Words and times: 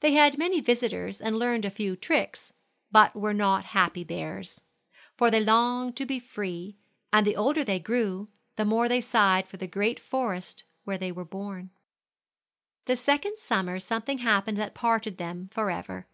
They 0.00 0.14
had 0.14 0.36
many 0.36 0.58
visitors, 0.60 1.20
and 1.20 1.38
learned 1.38 1.64
a 1.64 1.70
few 1.70 1.94
tricks, 1.94 2.52
but 2.90 3.14
were 3.14 3.32
not 3.32 3.66
happy 3.66 4.02
bears; 4.02 4.60
for 5.16 5.30
they 5.30 5.38
longed 5.38 5.96
to 5.98 6.04
be 6.04 6.18
free, 6.18 6.76
and 7.12 7.24
the 7.24 7.36
older 7.36 7.62
they 7.62 7.78
grew, 7.78 8.26
the 8.56 8.64
more 8.64 8.88
they 8.88 9.00
sighed 9.00 9.46
for 9.46 9.56
the 9.56 9.68
great 9.68 10.00
forest 10.00 10.64
where 10.82 10.98
they 10.98 11.12
were 11.12 11.24
born. 11.24 11.70
The 12.86 12.96
second 12.96 13.38
summer 13.38 13.78
something 13.78 14.18
happened 14.18 14.58
that 14.58 14.74
parted 14.74 15.18
them 15.18 15.48
forever. 15.52 16.08